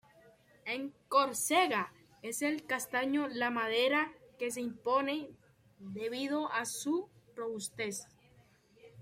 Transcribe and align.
En 0.65 0.95
Córcega, 1.09 1.93
es 2.23 2.41
el 2.41 2.65
castaño 2.65 3.27
la 3.27 3.51
madera 3.51 4.11
que 4.39 4.49
se 4.49 4.59
impone, 4.59 5.29
debido 5.77 6.51
a 6.51 6.65
su 6.65 7.07
robustez. 7.35 8.07